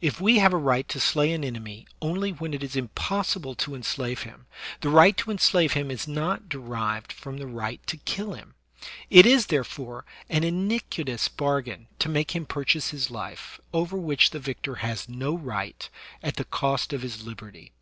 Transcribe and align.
If 0.00 0.18
we 0.18 0.38
have 0.38 0.54
a 0.54 0.56
right 0.56 0.88
to 0.88 0.98
slay 0.98 1.30
an 1.30 1.44
enemy 1.44 1.86
only 2.00 2.30
when 2.30 2.54
it 2.54 2.64
is 2.64 2.74
impossible 2.74 3.54
to 3.56 3.74
enslave 3.74 4.22
him, 4.22 4.46
the 4.80 4.88
right 4.88 5.14
to 5.18 5.30
enslave 5.30 5.74
him 5.74 5.90
is 5.90 6.08
not 6.08 6.48
derived 6.48 7.12
from 7.12 7.36
the 7.36 7.46
right 7.46 7.86
to 7.86 7.98
kill 7.98 8.32
him; 8.32 8.54
it 9.10 9.26
is, 9.26 9.48
therefore, 9.48 10.06
an 10.30 10.42
iniquitous 10.42 11.28
bar 11.28 11.60
gain 11.60 11.86
to 11.98 12.08
make 12.08 12.30
him 12.34 12.46
purchase 12.46 12.92
his 12.92 13.10
life, 13.10 13.60
over 13.74 13.98
which 13.98 14.30
the 14.30 14.40
victor 14.40 14.76
has 14.76 15.06
no 15.06 15.36
right, 15.36 15.90
at 16.22 16.36
the 16.36 16.46
cost 16.46 16.94
of 16.94 17.02
his 17.02 17.22
liberty. 17.26 17.72